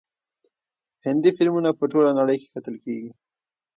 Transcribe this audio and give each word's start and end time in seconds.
هندي 1.05 1.29
فلمونه 1.37 1.69
په 1.79 1.83
ټوله 1.91 2.11
نړۍ 2.19 2.37
کې 2.41 2.49
کتل 2.53 2.75
کیږي. 2.83 3.09